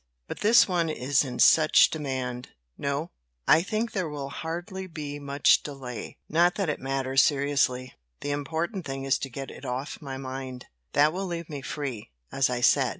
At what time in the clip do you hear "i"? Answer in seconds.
3.47-3.61, 12.49-12.61